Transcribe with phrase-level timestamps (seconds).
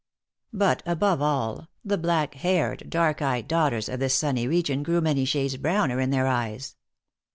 [0.51, 5.25] But, above all, the black haired, dark eyed daughters of this sunny region grew many
[5.25, 6.75] shades browner in their eyes.